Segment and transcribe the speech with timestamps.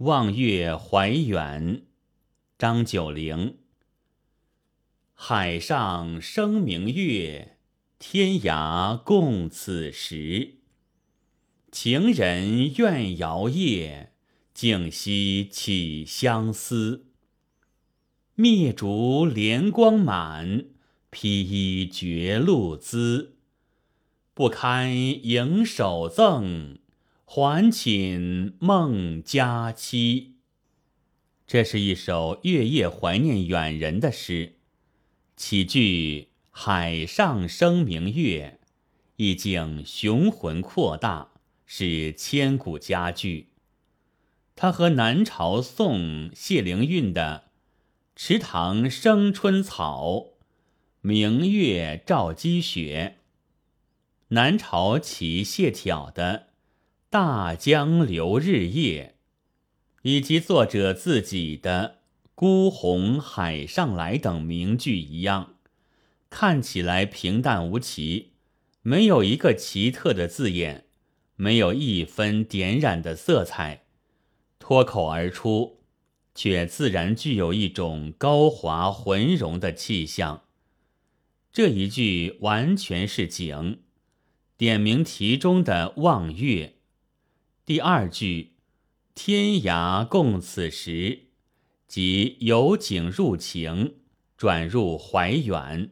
[0.00, 1.82] 望月怀远，
[2.56, 3.58] 张九龄。
[5.12, 7.58] 海上生明月，
[7.98, 10.54] 天涯共此时。
[11.70, 14.14] 情人怨遥夜，
[14.54, 17.04] 竟夕起相思。
[18.36, 20.64] 灭烛怜光满，
[21.10, 23.36] 披衣觉露滋。
[24.32, 26.78] 不堪盈手赠，
[27.32, 30.38] 还寝梦佳期。
[31.46, 34.56] 这是一首月夜怀念远人的诗。
[35.36, 38.58] 起句“海上生明月”，
[39.14, 41.30] 意境雄浑阔大，
[41.64, 43.50] 是千古佳句。
[44.56, 47.44] 它和南朝宋谢灵运的
[48.16, 50.30] “池塘生春草，
[51.00, 53.18] 明月照积雪”，
[54.30, 56.48] 南朝齐谢朓的
[57.10, 59.16] “大江流日夜”，
[60.02, 61.96] 以及作者自己的。
[62.36, 65.56] 孤鸿海上来等名句一样，
[66.30, 68.30] 看起来平淡无奇，
[68.82, 70.86] 没有一个奇特的字眼，
[71.34, 73.82] 没有一分点染的色彩，
[74.60, 75.80] 脱口而出，
[76.34, 80.44] 却自然具有一种高华浑融的气象。
[81.52, 83.80] 这一句完全是景，
[84.56, 86.76] 点明题中的望月。
[87.66, 88.54] 第二句，
[89.14, 91.26] 天涯共此时。
[91.86, 93.96] 即由景入情，
[94.36, 95.90] 转入怀远。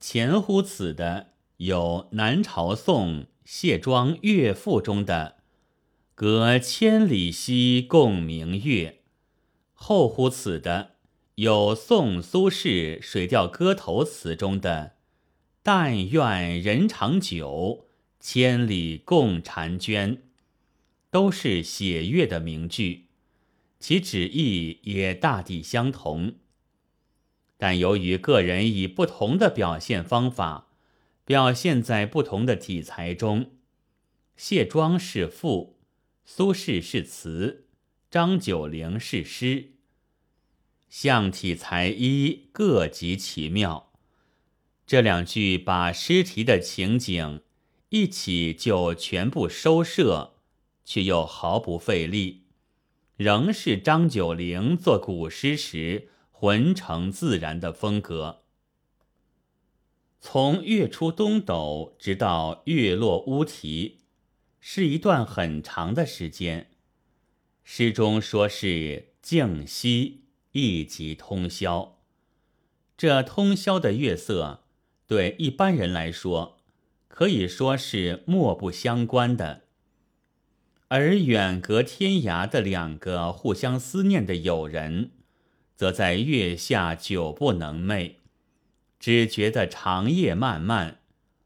[0.00, 5.36] 前乎此的有南朝宋谢庄《乐赋》中的
[6.16, 9.02] “隔千里兮共明月”，
[9.72, 10.96] 后乎此的
[11.36, 14.96] 有宋苏轼《水调歌头》词中的
[15.62, 17.86] “但愿人长久，
[18.18, 20.22] 千里共婵娟”，
[21.12, 23.04] 都是写月的名句。
[23.78, 26.36] 其旨意也大抵相同，
[27.58, 30.68] 但由于个人以不同的表现方法
[31.24, 33.50] 表现在不同的题材中，
[34.36, 35.78] 谢庄是赋，
[36.24, 37.66] 苏轼是词，
[38.10, 39.72] 张九龄是诗，
[40.88, 43.92] 象体裁衣各极其妙。
[44.86, 47.42] 这两句把诗题的情景
[47.90, 50.31] 一起就全部收摄，
[50.84, 52.46] 却又毫不费力。
[53.16, 58.40] 仍是张九龄作古诗时浑成自然的风格。
[60.18, 63.98] 从月出东斗直到月落乌啼，
[64.60, 66.70] 是一段很长的时间。
[67.64, 71.98] 诗中说是静息，亦即通宵。
[72.96, 74.64] 这通宵的月色，
[75.06, 76.58] 对一般人来说，
[77.08, 79.64] 可以说是莫不相关的。
[80.94, 85.12] 而远隔天涯的两个互相思念的友人，
[85.74, 88.16] 则在月下久不能寐，
[89.00, 90.98] 只觉得长夜漫漫，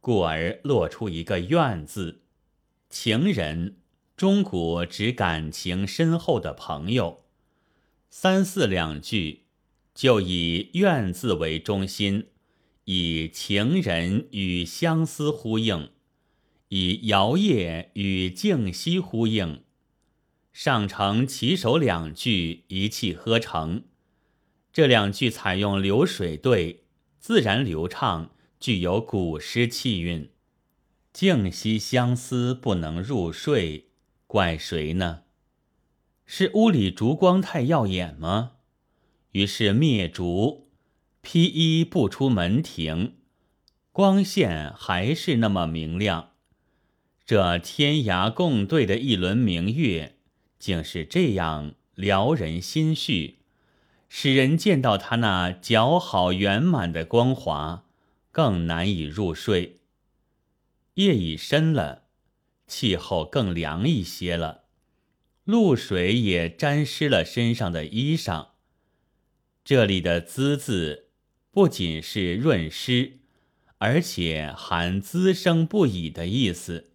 [0.00, 2.22] 故而落出一个“怨”字。
[2.90, 3.76] 情人，
[4.16, 7.20] 中古指感情深厚的朋友。
[8.10, 9.44] 三四两句
[9.94, 12.26] 就以“怨”字为中心，
[12.86, 15.90] 以情人与相思呼应。
[16.68, 19.62] 以摇曳与静息呼应，
[20.52, 23.84] 上承起首两句一气呵成。
[24.72, 26.84] 这两句采用流水对，
[27.18, 28.30] 自然流畅，
[28.60, 30.30] 具有古诗气韵。
[31.12, 33.88] 静息相思不能入睡，
[34.26, 35.22] 怪谁呢？
[36.26, 38.52] 是屋里烛光太耀眼吗？
[39.32, 40.68] 于是灭烛，
[41.22, 43.14] 披衣不出门庭，
[43.90, 46.32] 光线还是那么明亮。
[47.28, 50.16] 这天涯共对的一轮明月，
[50.58, 53.40] 竟是这样撩人心绪，
[54.08, 57.84] 使人见到它那姣好圆满的光华，
[58.32, 59.80] 更难以入睡。
[60.94, 62.04] 夜已深了，
[62.66, 64.62] 气候更凉一些了，
[65.44, 68.46] 露水也沾湿了身上的衣裳。
[69.62, 71.08] 这里的“滋”字，
[71.50, 73.18] 不仅是润湿，
[73.76, 76.86] 而且含滋生不已的意思。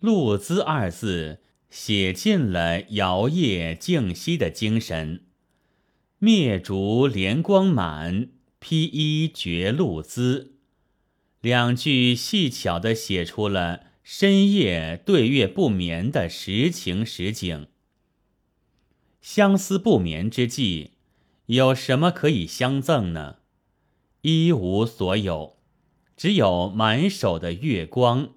[0.00, 1.40] 露滋二字
[1.70, 5.24] 写尽了摇曳静息的精神。
[6.18, 8.28] 灭烛怜光满，
[8.58, 10.54] 披衣觉露滋。
[11.40, 17.66] 两句细巧地写出了深夜对月不眠的实情实景。
[19.20, 20.92] 相思不眠之际，
[21.46, 23.36] 有什么可以相赠呢？
[24.22, 25.58] 一无所有，
[26.16, 28.35] 只有满手的月光。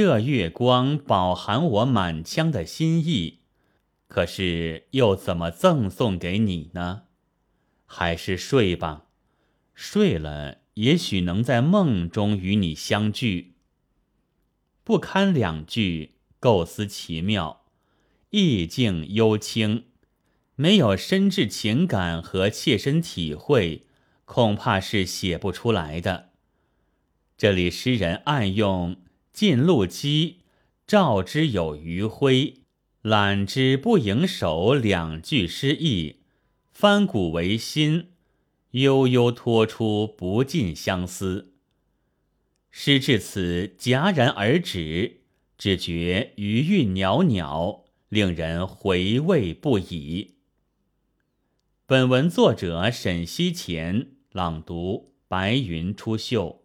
[0.00, 3.40] 这月光饱含我满腔的心意，
[4.06, 7.06] 可是又怎么赠送给你呢？
[7.84, 9.06] 还是睡吧，
[9.74, 13.54] 睡了也许能在梦中与你相聚。
[14.84, 17.64] 不堪两句，构思奇妙，
[18.30, 19.86] 意境幽清，
[20.54, 23.82] 没有深挚情感和切身体会，
[24.24, 26.28] 恐怕是写不出来的。
[27.36, 28.94] 这里诗人暗用
[29.38, 30.38] “尽露机，
[30.84, 32.54] 照之有余晖，
[33.02, 36.22] 揽之不盈手”两句诗意。
[36.72, 38.08] 翻古为新，
[38.72, 41.52] 悠悠托出不尽相思。
[42.72, 45.20] 诗至此戛然而止，
[45.56, 50.34] 只觉余韵袅袅，令人回味不已。
[51.86, 56.62] 本文作者沈西前朗读：白云出岫。